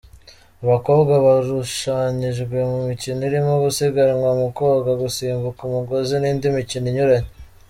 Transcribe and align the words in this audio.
Abakobwa 0.63 1.13
barushanyijwe 1.25 2.57
mu 2.71 2.79
mikino 2.89 3.19
irimo 3.29 3.53
gusiganwa 3.63 4.29
mu 4.39 4.47
koga, 4.57 4.91
gusimbuka 5.01 5.59
umugozi 5.69 6.13
n’indi 6.21 6.47
mikino 6.57 6.87
inyuranye. 6.91 7.29